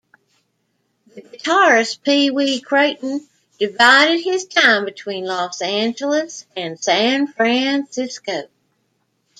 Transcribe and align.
The 1.13 1.21
guitarist 1.21 2.01
Pee 2.01 2.31
Wee 2.31 2.59
Crayton 2.59 3.21
divided 3.59 4.23
his 4.23 4.45
time 4.45 4.83
between 4.83 5.25
Los 5.25 5.61
Angeles 5.61 6.47
and 6.57 6.79
San 6.79 7.27
Francisco. 7.27 8.47